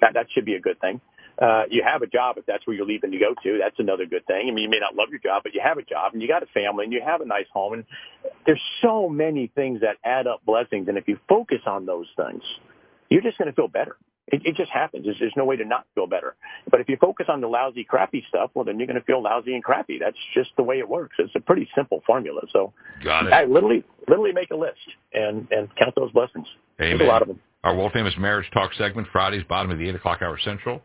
That 0.01 0.13
that 0.15 0.27
should 0.33 0.45
be 0.45 0.55
a 0.55 0.59
good 0.59 0.79
thing. 0.79 1.01
Uh, 1.41 1.63
you 1.69 1.83
have 1.83 2.03
a 2.03 2.07
job 2.07 2.37
if 2.37 2.45
that's 2.45 2.65
where 2.67 2.75
you're 2.75 2.85
leaving 2.85 3.11
to 3.11 3.17
go 3.17 3.33
to. 3.41 3.57
That's 3.57 3.79
another 3.79 4.05
good 4.05 4.25
thing. 4.27 4.47
I 4.47 4.51
mean, 4.51 4.63
you 4.65 4.69
may 4.69 4.79
not 4.79 4.95
love 4.95 5.09
your 5.09 5.19
job, 5.19 5.41
but 5.43 5.55
you 5.55 5.61
have 5.63 5.77
a 5.77 5.81
job 5.81 6.13
and 6.13 6.21
you 6.21 6.27
got 6.27 6.43
a 6.43 6.47
family 6.47 6.83
and 6.83 6.93
you 6.93 7.01
have 7.03 7.21
a 7.21 7.25
nice 7.25 7.47
home. 7.51 7.73
And 7.73 7.85
there's 8.45 8.61
so 8.81 9.09
many 9.09 9.47
things 9.47 9.81
that 9.81 9.97
add 10.03 10.27
up 10.27 10.45
blessings. 10.45 10.87
And 10.87 10.97
if 10.97 11.07
you 11.07 11.17
focus 11.27 11.61
on 11.65 11.85
those 11.87 12.05
things, 12.15 12.43
you're 13.09 13.21
just 13.21 13.37
going 13.39 13.47
to 13.47 13.55
feel 13.55 13.67
better. 13.67 13.97
It, 14.27 14.41
it 14.45 14.55
just 14.55 14.71
happens. 14.71 15.05
There's, 15.05 15.17
there's 15.19 15.33
no 15.35 15.45
way 15.45 15.57
to 15.57 15.65
not 15.65 15.85
feel 15.95 16.07
better. 16.07 16.35
But 16.71 16.79
if 16.79 16.87
you 16.87 16.97
focus 16.99 17.25
on 17.29 17.41
the 17.41 17.47
lousy, 17.47 17.83
crappy 17.83 18.23
stuff, 18.29 18.51
well, 18.53 18.63
then 18.63 18.79
you're 18.79 18.87
going 18.87 18.99
to 18.99 19.05
feel 19.05 19.21
lousy 19.21 19.53
and 19.53 19.63
crappy. 19.63 19.99
That's 19.99 20.17
just 20.33 20.51
the 20.55 20.63
way 20.63 20.79
it 20.79 20.87
works. 20.87 21.15
It's 21.19 21.33
a 21.35 21.41
pretty 21.41 21.67
simple 21.75 22.01
formula. 22.07 22.41
So 22.51 22.73
Got 23.03 23.27
it. 23.27 23.33
I 23.33 23.45
literally, 23.45 23.83
literally 24.07 24.31
make 24.31 24.51
a 24.51 24.55
list 24.55 24.79
and, 25.13 25.47
and 25.51 25.67
count 25.75 25.93
those 25.95 26.11
blessings. 26.11 26.47
Amen. 26.79 26.97
There's 26.97 27.09
a 27.09 27.11
lot 27.11 27.21
of 27.21 27.27
them. 27.27 27.39
Our 27.63 27.75
world 27.75 27.91
famous 27.93 28.13
marriage 28.17 28.49
talk 28.53 28.73
segment, 28.77 29.07
Fridays, 29.11 29.43
bottom 29.47 29.71
of 29.71 29.77
the 29.77 29.87
8 29.89 29.95
o'clock 29.95 30.21
hour 30.21 30.39
central. 30.43 30.81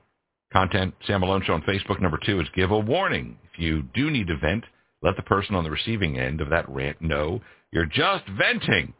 Content, 0.52 0.94
Sam 1.06 1.20
Malone 1.20 1.42
Show 1.44 1.52
on 1.54 1.62
Facebook. 1.62 2.00
Number 2.00 2.18
two 2.24 2.40
is 2.40 2.46
give 2.54 2.70
a 2.70 2.78
warning. 2.78 3.36
If 3.52 3.60
you 3.60 3.82
do 3.94 4.10
need 4.10 4.28
to 4.28 4.36
vent, 4.36 4.64
let 5.02 5.16
the 5.16 5.22
person 5.22 5.54
on 5.54 5.64
the 5.64 5.70
receiving 5.70 6.18
end 6.18 6.40
of 6.40 6.50
that 6.50 6.68
rant 6.68 7.00
know 7.00 7.40
you're 7.70 7.86
just 7.86 8.24
venting. 8.36 8.94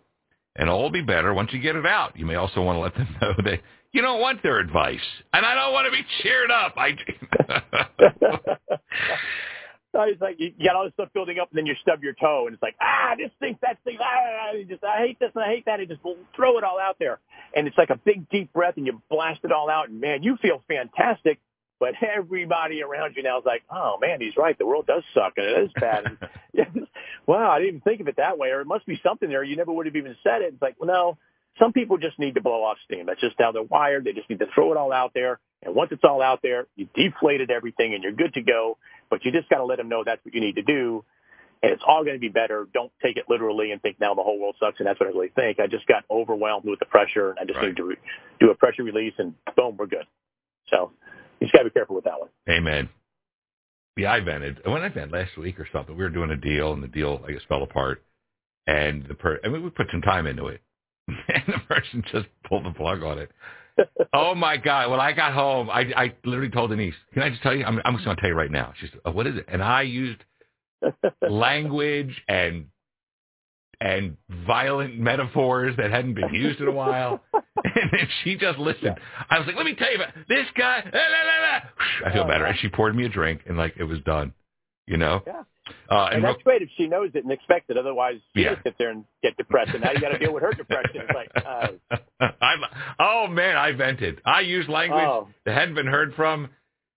And 0.56 0.68
all 0.68 0.82
will 0.82 0.90
be 0.90 1.02
better 1.02 1.32
once 1.32 1.52
you 1.52 1.60
get 1.60 1.76
it 1.76 1.86
out. 1.86 2.18
You 2.18 2.26
may 2.26 2.34
also 2.34 2.62
want 2.62 2.76
to 2.76 2.80
let 2.80 2.94
them 2.94 3.16
know 3.22 3.34
that 3.44 3.60
you 3.92 4.02
don't 4.02 4.20
want 4.20 4.42
their 4.42 4.58
advice, 4.58 5.00
and 5.32 5.46
I 5.46 5.54
don't 5.54 5.72
want 5.72 5.86
to 5.86 5.92
be 5.92 6.04
cheered 6.22 6.50
up. 6.50 6.74
I. 6.76 6.96
So 9.92 10.02
it's 10.02 10.20
like 10.20 10.36
you 10.38 10.52
got 10.62 10.76
all 10.76 10.84
this 10.84 10.92
stuff 10.94 11.08
building 11.14 11.38
up, 11.38 11.48
and 11.50 11.58
then 11.58 11.66
you 11.66 11.74
stub 11.80 12.02
your 12.02 12.14
toe, 12.14 12.44
and 12.46 12.54
it's 12.54 12.62
like, 12.62 12.76
ah, 12.80 13.14
this 13.16 13.30
thing, 13.40 13.58
that 13.62 13.78
thing, 13.84 13.98
ah, 14.00 14.50
I 14.50 14.64
just 14.68 14.84
I 14.84 14.98
hate 14.98 15.18
this 15.18 15.30
and 15.34 15.44
I 15.44 15.48
hate 15.48 15.64
that, 15.66 15.80
and 15.80 15.88
just 15.88 16.02
throw 16.36 16.58
it 16.58 16.64
all 16.64 16.78
out 16.78 16.96
there, 16.98 17.18
and 17.54 17.66
it's 17.66 17.78
like 17.78 17.90
a 17.90 17.96
big 17.96 18.28
deep 18.28 18.52
breath, 18.52 18.74
and 18.76 18.86
you 18.86 19.00
blast 19.10 19.40
it 19.44 19.52
all 19.52 19.70
out, 19.70 19.88
and 19.88 20.00
man, 20.00 20.22
you 20.22 20.36
feel 20.40 20.62
fantastic. 20.68 21.38
But 21.80 21.94
everybody 22.02 22.82
around 22.82 23.14
you 23.16 23.22
now 23.22 23.38
is 23.38 23.44
like, 23.46 23.62
oh 23.70 23.98
man, 24.00 24.20
he's 24.20 24.36
right. 24.36 24.58
The 24.58 24.66
world 24.66 24.86
does 24.88 25.04
suck, 25.14 25.34
and 25.36 25.46
it 25.46 25.62
is 25.64 25.70
bad. 25.80 26.04
And, 26.58 26.88
wow, 27.28 27.50
I 27.50 27.58
didn't 27.58 27.68
even 27.68 27.80
think 27.82 28.00
of 28.00 28.08
it 28.08 28.16
that 28.16 28.38
way, 28.38 28.48
or 28.48 28.62
it 28.62 28.66
must 28.66 28.86
be 28.86 28.98
something 29.02 29.28
there. 29.28 29.44
You 29.44 29.54
never 29.54 29.70
would 29.70 29.86
have 29.86 29.94
even 29.94 30.16
said 30.24 30.40
it. 30.40 30.54
It's 30.54 30.62
like, 30.62 30.76
well, 30.80 30.88
no, 30.88 31.18
some 31.58 31.74
people 31.74 31.98
just 31.98 32.18
need 32.18 32.34
to 32.34 32.40
blow 32.40 32.64
off 32.64 32.78
steam. 32.86 33.04
That's 33.06 33.20
just 33.20 33.36
how 33.38 33.52
they're 33.52 33.62
wired. 33.62 34.04
They 34.04 34.12
just 34.12 34.30
need 34.30 34.38
to 34.38 34.46
throw 34.54 34.72
it 34.72 34.78
all 34.78 34.92
out 34.92 35.12
there. 35.14 35.38
And 35.62 35.74
once 35.74 35.90
it's 35.92 36.04
all 36.04 36.22
out 36.22 36.40
there, 36.42 36.66
you 36.74 36.88
deflated 36.94 37.50
everything 37.50 37.92
and 37.94 38.02
you're 38.02 38.12
good 38.12 38.32
to 38.34 38.40
go. 38.40 38.78
But 39.10 39.24
you 39.24 39.32
just 39.32 39.50
got 39.50 39.58
to 39.58 39.64
let 39.64 39.76
them 39.76 39.88
know 39.88 40.04
that's 40.04 40.24
what 40.24 40.34
you 40.34 40.40
need 40.40 40.56
to 40.56 40.62
do. 40.62 41.04
And 41.62 41.72
it's 41.72 41.82
all 41.86 42.02
going 42.04 42.14
to 42.14 42.20
be 42.20 42.28
better. 42.28 42.66
Don't 42.72 42.92
take 43.02 43.16
it 43.16 43.24
literally 43.28 43.72
and 43.72 43.82
think 43.82 44.00
now 44.00 44.14
the 44.14 44.22
whole 44.22 44.40
world 44.40 44.56
sucks 44.60 44.78
and 44.78 44.86
that's 44.86 44.98
what 44.98 45.08
I 45.08 45.12
really 45.12 45.32
think. 45.34 45.58
I 45.58 45.66
just 45.66 45.86
got 45.86 46.04
overwhelmed 46.08 46.64
with 46.64 46.78
the 46.78 46.86
pressure 46.86 47.30
and 47.30 47.38
I 47.40 47.44
just 47.44 47.58
right. 47.58 47.68
need 47.68 47.76
to 47.76 47.84
re- 47.84 47.96
do 48.40 48.50
a 48.50 48.54
pressure 48.54 48.84
release 48.84 49.14
and 49.18 49.34
boom, 49.56 49.76
we're 49.76 49.86
good. 49.86 50.06
So 50.70 50.92
you 51.40 51.48
just 51.48 51.52
got 51.52 51.60
to 51.60 51.64
be 51.64 51.70
careful 51.70 51.96
with 51.96 52.04
that 52.04 52.20
one. 52.20 52.28
Amen. 52.48 52.88
Yeah, 53.98 54.12
I 54.12 54.20
vented. 54.20 54.60
When 54.64 54.82
I 54.82 54.88
vented 54.88 55.12
last 55.12 55.36
week 55.36 55.58
or 55.58 55.68
something, 55.72 55.96
we 55.96 56.04
were 56.04 56.10
doing 56.10 56.30
a 56.30 56.36
deal 56.36 56.72
and 56.72 56.82
the 56.82 56.88
deal, 56.88 57.20
I 57.26 57.32
guess, 57.32 57.42
fell 57.48 57.64
apart. 57.64 58.02
And 58.66 59.04
the 59.08 59.14
per, 59.14 59.40
I 59.44 59.48
mean, 59.48 59.64
we 59.64 59.70
put 59.70 59.88
some 59.90 60.02
time 60.02 60.26
into 60.26 60.46
it 60.46 60.60
and 61.08 61.42
the 61.48 61.58
person 61.66 62.04
just 62.12 62.26
pulled 62.48 62.64
the 62.64 62.70
plug 62.70 63.02
on 63.02 63.18
it. 63.18 63.30
oh 64.12 64.34
my 64.34 64.56
god! 64.56 64.90
When 64.90 65.00
I 65.00 65.12
got 65.12 65.32
home, 65.32 65.70
I 65.70 65.84
I 65.96 66.14
literally 66.24 66.50
told 66.50 66.70
Denise, 66.70 66.94
"Can 67.12 67.22
I 67.22 67.30
just 67.30 67.42
tell 67.42 67.54
you? 67.54 67.64
I'm 67.64 67.80
I'm 67.84 67.94
just 67.94 68.04
going 68.04 68.16
to 68.16 68.20
tell 68.20 68.30
you 68.30 68.36
right 68.36 68.50
now." 68.50 68.72
She 68.80 68.88
said, 68.88 69.00
oh, 69.04 69.12
"What 69.12 69.26
is 69.26 69.36
it?" 69.36 69.46
And 69.48 69.62
I 69.62 69.82
used 69.82 70.18
language 71.28 72.20
and 72.28 72.66
and 73.80 74.16
violent 74.46 74.98
metaphors 74.98 75.76
that 75.76 75.90
hadn't 75.90 76.14
been 76.14 76.34
used 76.34 76.60
in 76.60 76.66
a 76.66 76.72
while. 76.72 77.22
and 77.82 77.90
then 77.92 78.08
she 78.22 78.36
just 78.36 78.58
listened. 78.58 78.96
Yeah. 78.96 79.24
I 79.30 79.38
was 79.38 79.46
like, 79.46 79.56
"Let 79.56 79.66
me 79.66 79.74
tell 79.74 79.90
you 79.90 79.96
about 79.96 80.14
this 80.28 80.46
guy." 80.56 80.82
La, 80.92 81.00
la, 81.00 81.40
la, 81.42 82.08
I 82.08 82.12
feel 82.12 82.22
oh, 82.22 82.26
better. 82.26 82.44
Yeah. 82.44 82.50
And 82.50 82.58
she 82.58 82.68
poured 82.68 82.96
me 82.96 83.04
a 83.04 83.08
drink, 83.08 83.42
and 83.46 83.56
like 83.56 83.74
it 83.78 83.84
was 83.84 84.00
done. 84.00 84.32
You 84.86 84.96
know. 84.96 85.22
Yeah. 85.26 85.42
Uh, 85.90 86.06
and, 86.06 86.16
and 86.16 86.24
that's 86.24 86.42
great 86.42 86.62
if 86.62 86.68
she 86.76 86.86
knows 86.86 87.10
it 87.14 87.24
and 87.24 87.32
expects 87.32 87.66
it. 87.68 87.76
Otherwise, 87.76 88.16
she 88.34 88.42
yeah. 88.42 88.54
just 88.54 88.64
sit 88.64 88.74
there 88.78 88.90
and 88.90 89.04
get 89.22 89.36
depressed, 89.36 89.70
and 89.72 89.82
now 89.82 89.92
you 89.92 90.00
got 90.00 90.10
to 90.10 90.18
deal 90.18 90.32
with 90.32 90.42
her 90.42 90.52
depression. 90.52 91.02
It's 91.02 91.14
like, 91.14 91.30
uh, 92.20 92.28
I'm, 92.40 92.60
oh 92.98 93.26
man, 93.28 93.56
I 93.56 93.72
vented. 93.72 94.20
I 94.24 94.40
used 94.40 94.68
language 94.68 95.04
oh. 95.06 95.28
that 95.44 95.54
hadn't 95.54 95.74
been 95.74 95.86
heard 95.86 96.14
from 96.14 96.48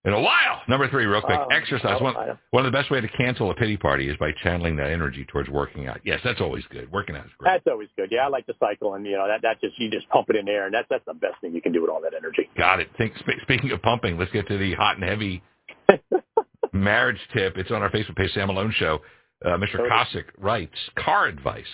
in 0.03 0.13
a 0.13 0.19
while. 0.19 0.61
Number 0.67 0.89
three, 0.89 1.05
real 1.05 1.21
quick, 1.21 1.39
exercise. 1.51 2.01
One, 2.01 2.15
one 2.51 2.65
of 2.65 2.71
the 2.71 2.75
best 2.75 2.89
way 2.89 3.01
to 3.01 3.07
cancel 3.09 3.51
a 3.51 3.55
pity 3.55 3.77
party 3.77 4.09
is 4.09 4.17
by 4.17 4.31
channeling 4.43 4.75
that 4.77 4.89
energy 4.89 5.25
towards 5.25 5.49
working 5.49 5.87
out. 5.87 5.99
Yes, 6.03 6.19
that's 6.23 6.41
always 6.41 6.63
good. 6.71 6.91
Working 6.91 7.15
out 7.15 7.25
is 7.25 7.31
great. 7.37 7.51
That's 7.51 7.67
always 7.67 7.89
good. 7.95 8.09
Yeah, 8.11 8.25
I 8.25 8.27
like 8.29 8.45
to 8.47 8.53
cycle, 8.59 8.95
and 8.95 9.05
you 9.05 9.13
know 9.13 9.27
that 9.27 9.41
that 9.43 9.61
just 9.61 9.77
you 9.79 9.89
just 9.91 10.09
pump 10.09 10.29
it 10.29 10.35
in 10.35 10.45
there, 10.45 10.65
and 10.65 10.73
that's 10.73 10.87
that's 10.89 11.05
the 11.05 11.13
best 11.13 11.35
thing 11.41 11.53
you 11.53 11.61
can 11.61 11.71
do 11.71 11.81
with 11.81 11.89
all 11.89 12.01
that 12.01 12.13
energy. 12.15 12.49
Got 12.57 12.79
it. 12.79 12.89
Think, 12.97 13.13
speaking 13.41 13.71
of 13.71 13.81
pumping, 13.81 14.17
let's 14.17 14.31
get 14.31 14.47
to 14.47 14.57
the 14.57 14.73
hot 14.73 14.95
and 14.95 15.03
heavy 15.03 15.43
marriage 16.73 17.19
tip. 17.33 17.57
It's 17.57 17.71
on 17.71 17.81
our 17.81 17.91
Facebook 17.91 18.15
page, 18.15 18.31
Sam 18.33 18.47
Malone 18.47 18.73
Show. 18.77 18.99
Uh, 19.43 19.57
Mr. 19.57 19.77
Kosick 19.89 20.25
writes, 20.37 20.75
car 20.95 21.25
advice. 21.25 21.65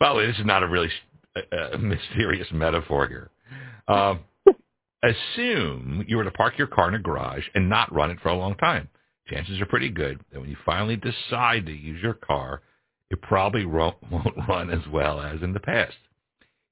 By 0.00 0.08
the 0.08 0.14
way, 0.16 0.26
this 0.26 0.38
is 0.38 0.44
not 0.44 0.64
a 0.64 0.68
really 0.68 0.90
uh, 1.36 1.76
mysterious 1.80 2.48
metaphor 2.52 3.06
here. 3.06 3.30
Uh, 3.86 4.16
assume 5.02 6.04
you 6.06 6.16
were 6.16 6.24
to 6.24 6.30
park 6.30 6.58
your 6.58 6.66
car 6.66 6.88
in 6.88 6.94
a 6.94 6.98
garage 6.98 7.44
and 7.54 7.68
not 7.68 7.92
run 7.92 8.10
it 8.10 8.20
for 8.20 8.28
a 8.28 8.36
long 8.36 8.54
time. 8.56 8.88
Chances 9.28 9.60
are 9.60 9.66
pretty 9.66 9.88
good 9.88 10.20
that 10.32 10.40
when 10.40 10.50
you 10.50 10.56
finally 10.64 10.96
decide 10.96 11.66
to 11.66 11.72
use 11.72 12.02
your 12.02 12.14
car, 12.14 12.62
it 13.10 13.20
probably 13.22 13.64
won't, 13.66 13.96
run 14.48 14.70
as 14.70 14.86
well 14.90 15.20
as 15.20 15.42
in 15.42 15.52
the 15.52 15.60
past. 15.60 15.96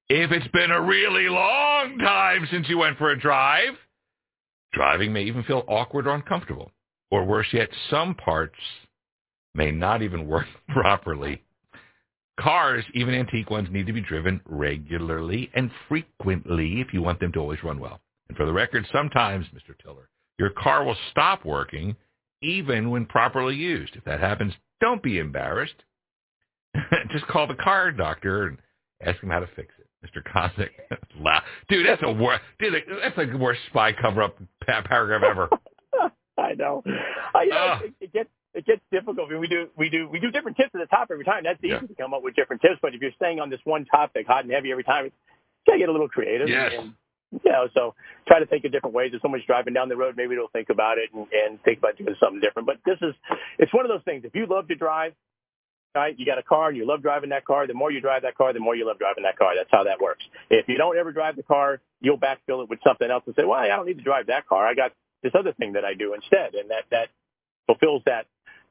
If 0.08 0.32
it's 0.32 0.48
been 0.48 0.70
a 0.70 0.82
really 0.82 1.28
long 1.28 1.98
time 1.98 2.48
since 2.50 2.68
you 2.68 2.78
went 2.78 2.98
for 2.98 3.10
a 3.10 3.20
drive, 3.20 3.74
driving 4.72 5.12
may 5.12 5.22
even 5.22 5.44
feel 5.44 5.64
awkward 5.68 6.06
or 6.06 6.14
uncomfortable. 6.14 6.72
Or 7.10 7.24
worse 7.24 7.46
yet, 7.52 7.68
some 7.90 8.14
parts 8.14 8.58
may 9.54 9.70
not 9.70 10.02
even 10.02 10.26
work 10.28 10.46
properly. 10.68 11.42
Cars, 12.38 12.84
even 12.94 13.14
antique 13.14 13.50
ones, 13.50 13.68
need 13.70 13.86
to 13.86 13.92
be 13.92 14.00
driven 14.00 14.40
regularly 14.46 15.50
and 15.54 15.70
frequently 15.88 16.80
if 16.80 16.92
you 16.94 17.02
want 17.02 17.20
them 17.20 17.32
to 17.32 17.38
always 17.38 17.62
run 17.62 17.78
well. 17.78 18.00
And 18.30 18.36
for 18.36 18.46
the 18.46 18.52
record, 18.52 18.86
sometimes, 18.92 19.46
Mr. 19.46 19.76
Tiller, 19.82 20.08
your 20.38 20.50
car 20.50 20.84
will 20.84 20.96
stop 21.10 21.44
working 21.44 21.96
even 22.42 22.88
when 22.88 23.04
properly 23.04 23.56
used. 23.56 23.96
If 23.96 24.04
that 24.04 24.20
happens, 24.20 24.52
don't 24.80 25.02
be 25.02 25.18
embarrassed. 25.18 25.74
Just 27.10 27.26
call 27.26 27.48
the 27.48 27.56
car 27.56 27.90
doctor 27.90 28.46
and 28.46 28.58
ask 29.04 29.20
him 29.20 29.30
how 29.30 29.40
to 29.40 29.48
fix 29.56 29.74
it. 29.80 29.88
Mr. 30.06 30.22
Kosick, 30.22 30.70
dude, 31.68 31.84
that's 31.88 32.02
a 32.04 32.12
wor- 32.12 32.38
dude, 32.60 32.72
that's 33.02 33.16
the 33.16 33.36
worst 33.36 33.62
spy 33.68 33.92
cover-up 33.92 34.38
paragraph 34.64 35.24
ever. 35.28 35.48
I 36.38 36.54
know. 36.54 36.84
I, 37.34 37.44
know, 37.46 37.56
uh, 37.56 37.80
it, 37.82 37.94
it 38.00 38.12
gets 38.12 38.30
it 38.54 38.64
gets 38.64 38.80
difficult. 38.92 39.26
I 39.28 39.32
mean, 39.32 39.40
we 39.40 39.48
do 39.48 39.66
we 39.76 39.90
do 39.90 40.08
we 40.08 40.20
do 40.20 40.30
different 40.30 40.56
tips 40.56 40.70
at 40.72 40.78
the 40.78 40.86
top 40.86 41.08
every 41.10 41.24
time. 41.24 41.42
That's 41.42 41.58
easy 41.64 41.72
yeah. 41.72 41.80
to 41.80 41.94
come 41.98 42.14
up 42.14 42.22
with 42.22 42.36
different 42.36 42.62
tips. 42.62 42.76
But 42.80 42.94
if 42.94 43.00
you're 43.00 43.10
staying 43.16 43.40
on 43.40 43.50
this 43.50 43.60
one 43.64 43.86
topic, 43.86 44.28
hot 44.28 44.44
and 44.44 44.52
heavy 44.52 44.70
every 44.70 44.84
time, 44.84 45.06
you 45.06 45.10
gotta 45.66 45.80
get 45.80 45.88
a 45.88 45.92
little 45.92 46.08
creative. 46.08 46.48
Yes. 46.48 46.72
And, 46.78 46.94
you 47.32 47.52
know, 47.52 47.68
so 47.74 47.94
try 48.26 48.40
to 48.40 48.46
think 48.46 48.64
of 48.64 48.72
different 48.72 48.94
ways. 48.94 49.12
If 49.14 49.22
someone's 49.22 49.44
driving 49.46 49.74
down 49.74 49.88
the 49.88 49.96
road, 49.96 50.14
maybe 50.16 50.34
they'll 50.34 50.48
think 50.48 50.70
about 50.70 50.98
it 50.98 51.10
and, 51.14 51.26
and 51.32 51.62
think 51.62 51.78
about 51.78 51.96
doing 51.96 52.14
something 52.20 52.40
different. 52.40 52.66
But 52.66 52.78
this 52.84 52.98
is, 53.02 53.14
it's 53.58 53.72
one 53.72 53.84
of 53.84 53.90
those 53.90 54.02
things. 54.04 54.24
If 54.24 54.34
you 54.34 54.46
love 54.46 54.68
to 54.68 54.74
drive, 54.74 55.14
right, 55.94 56.18
you 56.18 56.26
got 56.26 56.38
a 56.38 56.42
car 56.42 56.68
and 56.68 56.76
you 56.76 56.86
love 56.86 57.02
driving 57.02 57.30
that 57.30 57.44
car, 57.44 57.66
the 57.66 57.74
more 57.74 57.90
you 57.90 58.00
drive 58.00 58.22
that 58.22 58.36
car, 58.36 58.52
the 58.52 58.60
more 58.60 58.74
you 58.74 58.86
love 58.86 58.98
driving 58.98 59.24
that 59.24 59.38
car. 59.38 59.54
That's 59.56 59.70
how 59.70 59.84
that 59.84 60.00
works. 60.00 60.24
If 60.50 60.68
you 60.68 60.76
don't 60.76 60.96
ever 60.98 61.12
drive 61.12 61.36
the 61.36 61.42
car, 61.42 61.80
you'll 62.00 62.18
backfill 62.18 62.62
it 62.62 62.70
with 62.70 62.80
something 62.84 63.10
else 63.10 63.24
and 63.26 63.34
say, 63.36 63.44
well, 63.44 63.58
I 63.58 63.68
don't 63.68 63.86
need 63.86 63.98
to 63.98 64.04
drive 64.04 64.26
that 64.26 64.46
car. 64.48 64.66
I 64.66 64.74
got 64.74 64.92
this 65.22 65.32
other 65.38 65.52
thing 65.52 65.74
that 65.74 65.84
I 65.84 65.94
do 65.94 66.14
instead. 66.14 66.54
And 66.54 66.70
that, 66.70 66.84
that 66.90 67.08
fulfills 67.66 68.02
that 68.06 68.26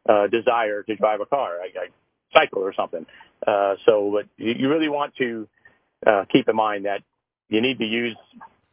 uh, 0.07 0.27
desire 0.27 0.83
to 0.83 0.95
drive 0.95 1.21
a 1.21 1.25
car. 1.25 1.59
I, 1.61 1.67
I 1.77 1.87
cycle 2.33 2.61
or 2.61 2.73
something. 2.73 3.05
Uh, 3.45 3.75
so, 3.85 4.11
but 4.11 4.25
you, 4.37 4.53
you 4.57 4.69
really 4.69 4.89
want 4.89 5.15
to 5.17 5.47
uh, 6.05 6.25
keep 6.31 6.47
in 6.47 6.55
mind 6.55 6.85
that 6.85 7.01
you 7.49 7.61
need 7.61 7.79
to 7.79 7.85
use 7.85 8.17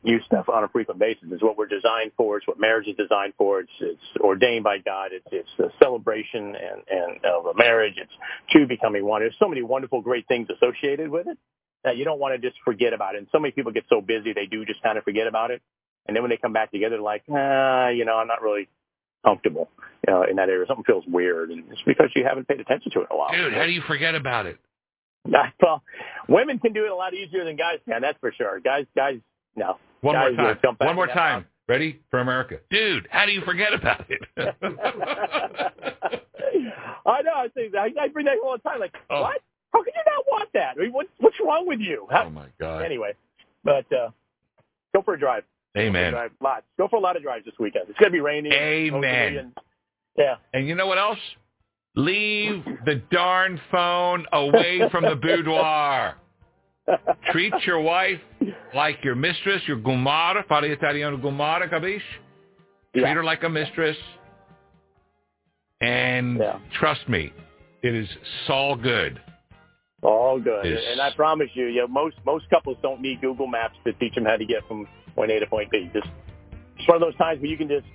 use 0.02 0.23
stuff 0.26 0.49
on 0.49 0.62
a 0.62 0.68
frequent 0.68 1.00
basis. 1.00 1.25
It's 1.30 1.42
what 1.42 1.59
we're 1.59 1.66
designed 1.66 2.12
for. 2.16 2.37
It's 2.37 2.47
what 2.47 2.61
marriage 2.61 2.87
is 2.87 2.97
designed 2.97 3.35
for. 3.37 3.61
It's 3.61 3.73
it's 3.80 4.21
ordained 4.21 4.64
by 4.64 4.78
God. 4.78 5.11
It's 5.12 5.26
it's 5.33 5.50
the 5.59 5.71
celebration 5.83 6.54
and 6.54 6.83
and 6.88 7.25
of 7.25 7.47
a 7.47 7.54
marriage. 7.54 7.95
It's 7.97 8.12
two 8.52 8.66
becoming 8.66 9.04
one. 9.04 9.23
There's 9.23 9.37
so 9.38 9.49
many 9.49 9.62
wonderful, 9.62 10.00
great 10.02 10.28
things 10.28 10.49
associated 10.50 11.11
with 11.11 11.26
it 11.26 11.38
that 11.85 11.97
you 11.97 12.04
don't 12.04 12.18
want 12.18 12.40
to 12.40 12.49
just 12.49 12.61
forget 12.64 12.92
about 12.92 13.14
it. 13.14 13.18
And 13.18 13.26
so 13.33 13.38
many 13.38 13.52
people 13.52 13.73
get 13.73 13.85
so 13.88 14.00
busy 14.00 14.33
they 14.33 14.47
do 14.47 14.64
just 14.64 14.83
kind 14.83 14.99
of 14.99 15.04
forget 15.04 15.26
about 15.26 15.50
it. 15.50 15.62
And 16.06 16.14
then 16.14 16.23
when 16.23 16.30
they 16.30 16.37
come 16.37 16.52
back 16.52 16.71
together, 16.71 16.97
they're 16.97 17.00
like, 17.00 17.25
ah, 17.30 17.88
you 17.88 18.04
know, 18.04 18.16
I'm 18.16 18.28
not 18.28 18.42
really 18.42 18.68
comfortable 19.25 19.68
you 20.06 20.14
know, 20.14 20.23
in 20.23 20.37
that 20.37 20.49
area. 20.49 20.66
Something 20.68 20.85
feels 20.85 21.04
weird, 21.06 21.50
and 21.50 21.64
it's 21.71 21.83
because 21.85 22.11
you 22.14 22.25
haven't 22.25 22.47
paid 22.47 22.61
attention 22.61 22.92
to 22.92 23.00
it 23.00 23.09
in 23.11 23.16
a 23.16 23.16
while. 23.16 23.33
Dude, 23.33 23.52
how 23.52 23.64
do 23.64 23.73
you 23.73 23.83
forget 23.83 24.14
about 24.14 24.47
it? 24.47 24.59
Well, 25.62 25.83
women 26.28 26.59
can 26.59 26.73
do 26.73 26.85
it 26.85 26.90
a 26.90 26.95
lot 26.95 27.14
easier 27.14 27.45
than 27.45 27.56
guys 27.56 27.78
can. 27.88 28.02
That's 28.02 28.18
for 28.21 28.33
sure. 28.33 28.61
Guys, 28.61 28.87
guys, 28.97 29.18
no. 29.56 29.78
One 30.00 30.14
guys 30.14 30.35
more 30.37 30.54
time. 30.54 30.76
One 30.78 30.97
more 30.97 31.06
time. 31.06 31.42
House. 31.42 31.50
Ready 31.68 32.00
for 32.11 32.21
America, 32.21 32.61
dude? 32.71 33.09
How 33.11 33.26
do 33.26 33.33
you 33.33 33.40
forget 33.40 33.73
about 33.75 34.06
it? 34.09 34.21
I 37.06 37.23
know. 37.23 37.33
I 37.35 37.49
think 37.54 37.75
I, 37.75 37.90
I 38.00 38.09
bring 38.09 38.26
that 38.26 38.37
all 38.45 38.52
the 38.52 38.62
time. 38.62 38.78
Like, 38.78 38.95
oh. 39.11 39.23
what? 39.23 39.40
How 39.73 39.83
can 39.83 39.92
you 39.95 40.02
not 40.06 40.25
want 40.28 40.49
that? 40.54 40.75
I 40.76 40.83
mean, 40.83 40.92
what, 40.92 41.06
what's 41.18 41.37
wrong 41.40 41.66
with 41.66 41.80
you? 41.80 42.06
Oh 42.11 42.30
my 42.30 42.47
God. 42.61 42.85
Anyway, 42.85 43.14
but 43.64 43.85
uh, 43.92 44.11
go 44.95 45.02
for 45.02 45.14
a 45.14 45.18
drive. 45.18 45.42
Amen. 45.76 46.12
Drive 46.12 46.30
lots. 46.40 46.64
Go 46.78 46.88
for 46.88 46.97
a 46.97 47.00
lot 47.00 47.16
of 47.16 47.23
drives 47.23 47.45
this 47.45 47.54
weekend. 47.59 47.87
It's 47.88 47.99
going 47.99 48.11
to 48.11 48.16
be 48.16 48.21
raining. 48.21 48.52
Amen. 48.52 49.37
And, 49.37 49.52
yeah. 50.16 50.37
And 50.54 50.66
you 50.66 50.75
know 50.75 50.87
what 50.87 50.99
else? 50.99 51.18
Leave 51.97 52.62
the 52.85 52.97
darn 53.11 53.59
phone 53.71 54.26
away 54.33 54.83
from 54.91 55.05
the 55.05 55.17
boudoir. 55.17 56.17
Treat 57.33 57.55
your 57.67 57.81
wife 57.81 58.21
like 58.75 59.03
your 59.03 59.15
mistress, 59.15 59.62
your 59.67 59.79
gumara, 59.79 60.47
para 60.47 60.67
italiano 60.67 61.17
gumara, 61.17 61.69
capiche? 61.69 62.00
Treat 62.93 63.03
Yeah. 63.03 63.15
her 63.15 63.25
like 63.25 63.43
a 63.45 63.49
mistress. 63.49 63.97
And 65.81 66.38
Yeah. 66.38 66.59
trust 66.79 67.09
me, 67.09 67.33
it 67.83 67.95
is 67.95 68.09
so 68.47 68.76
good. 68.76 69.21
All 70.03 70.38
good. 70.38 70.67
Is- 70.67 70.85
And 70.87 71.00
I 71.00 71.11
promise 71.15 71.50
you, 71.55 71.67
you 71.67 71.81
know, 71.81 71.88
most 71.88 72.17
most 72.25 72.49
couples 72.50 72.76
don't 72.83 73.00
need 73.00 73.21
Google 73.21 73.47
Maps 73.47 73.76
to 73.85 73.93
teach 73.95 74.15
them 74.15 74.26
how 74.26 74.37
to 74.37 74.45
get 74.45 74.62
from 74.69 74.87
point 75.15 75.31
A 75.33 75.41
to 75.41 75.47
point 75.47 75.71
B. 75.71 75.91
Just 75.93 76.09
it's 76.79 76.87
one 76.87 76.97
of 76.97 77.00
those 77.00 77.17
times 77.17 77.41
where 77.41 77.50
you 77.50 77.57
can 77.57 77.69
just 77.69 77.87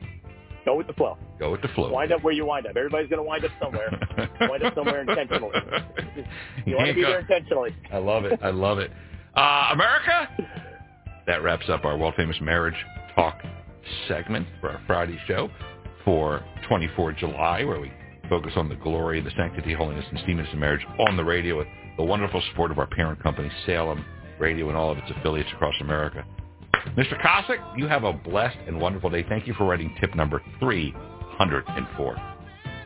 go 0.65 0.75
with 0.75 0.87
the 0.87 0.93
flow. 0.93 1.17
Go 1.39 1.51
with 1.51 1.61
the 1.61 1.67
flow. 1.69 1.91
Wind 1.91 2.11
up 2.11 2.23
where 2.23 2.33
you 2.33 2.45
wind 2.45 2.65
up. 2.67 2.75
Everybody's 2.75 3.09
going 3.09 3.19
to 3.19 3.27
wind 3.27 3.43
up 3.45 3.51
somewhere. 3.61 3.89
wind 4.49 4.63
up 4.63 4.75
somewhere 4.75 5.01
intentionally. 5.01 5.51
You 6.65 6.75
want 6.75 6.87
to 6.89 6.93
be 6.93 7.01
go- 7.01 7.07
there 7.09 7.19
intentionally. 7.21 7.75
I 7.91 7.97
love 7.97 8.25
it. 8.25 8.39
I 8.43 8.49
love 8.51 8.77
it. 8.79 8.91
Uh, 9.35 9.69
America, 9.71 10.27
that 11.25 11.41
wraps 11.41 11.65
up 11.69 11.85
our 11.85 11.97
world 11.97 12.13
famous 12.17 12.35
marriage 12.41 12.75
talk 13.15 13.41
segment 14.07 14.45
for 14.59 14.69
our 14.69 14.81
Friday 14.85 15.17
show 15.27 15.49
for 16.03 16.43
24 16.67 17.13
July, 17.13 17.63
where 17.63 17.79
we 17.79 17.91
focus 18.29 18.53
on 18.55 18.69
the 18.69 18.75
glory, 18.75 19.21
the 19.21 19.31
sanctity, 19.37 19.73
holiness, 19.73 20.05
and 20.09 20.19
steaminess 20.19 20.51
of 20.53 20.59
marriage 20.59 20.85
on 21.07 21.17
the 21.17 21.23
radio 21.23 21.57
with 21.57 21.67
the 21.97 22.03
wonderful 22.03 22.41
support 22.51 22.71
of 22.71 22.79
our 22.79 22.87
parent 22.87 23.21
company, 23.21 23.49
Salem 23.65 24.05
Radio, 24.39 24.67
and 24.69 24.77
all 24.77 24.91
of 24.91 24.97
its 24.97 25.11
affiliates 25.17 25.49
across 25.53 25.75
America. 25.81 26.25
Mr. 26.97 27.19
Kosick, 27.21 27.59
you 27.77 27.87
have 27.87 28.03
a 28.03 28.13
blessed 28.13 28.57
and 28.67 28.79
wonderful 28.79 29.09
day. 29.09 29.25
Thank 29.27 29.47
you 29.47 29.53
for 29.53 29.65
writing 29.65 29.95
tip 29.99 30.15
number 30.15 30.41
304. 30.59 32.15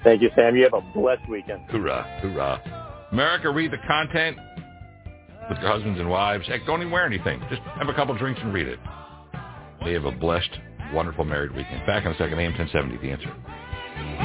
Thank 0.04 0.22
you, 0.22 0.30
Sam. 0.36 0.56
You 0.56 0.64
have 0.64 0.74
a 0.74 0.82
blessed 0.94 1.28
weekend. 1.30 1.62
Hoorah, 1.70 2.20
hoorah. 2.22 3.08
America, 3.12 3.50
read 3.50 3.72
the 3.72 3.78
content 3.88 4.38
with 5.50 5.58
your 5.60 5.72
husbands 5.72 6.00
and 6.00 6.10
wives. 6.10 6.48
Heck, 6.48 6.66
don't 6.66 6.82
even 6.82 6.92
wear 6.92 7.06
anything. 7.06 7.42
Just 7.50 7.62
have 7.62 7.90
a 7.90 7.94
couple 7.94 8.16
drinks 8.18 8.40
and 8.44 8.54
read 8.54 8.68
it. 8.68 8.80
They 9.84 9.94
have 9.94 10.06
a 10.06 10.12
blessed, 10.12 10.50
wonderful 10.94 11.25
married 11.25 11.56
weekend. 11.56 11.86
Back 11.86 12.06
in 12.06 12.12
a 12.12 12.18
second, 12.18 12.40
AM 12.40 12.54
1070, 12.54 12.98
The 12.98 13.12
Answer. 13.12 14.25